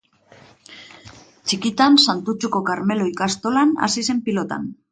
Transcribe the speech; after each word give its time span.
Txikitan 1.49 2.01
Santutxuko 2.07 2.63
Karmelo 2.73 3.09
ikastolan 3.13 3.79
hasi 3.89 4.09
zen 4.11 4.27
pilotan. 4.31 4.71